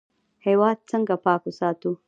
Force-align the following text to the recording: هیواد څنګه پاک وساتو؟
هیواد 0.45 0.77
څنګه 0.91 1.15
پاک 1.25 1.41
وساتو؟ 1.45 1.91